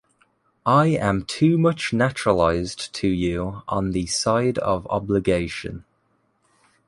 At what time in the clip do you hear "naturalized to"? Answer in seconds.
1.93-3.07